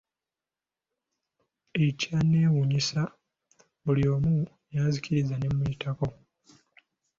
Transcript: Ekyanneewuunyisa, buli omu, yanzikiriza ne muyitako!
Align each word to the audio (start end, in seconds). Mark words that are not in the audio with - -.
Ekyanneewuunyisa, 1.85 3.01
buli 3.83 4.03
omu, 4.15 4.33
yanzikiriza 4.73 5.35
ne 5.37 5.47
muyitako! 5.55 6.07